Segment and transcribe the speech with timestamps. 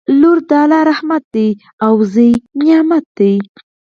[0.19, 1.49] لور د الله رحمت دی
[1.85, 2.31] او زوی
[2.65, 3.33] نعمت دی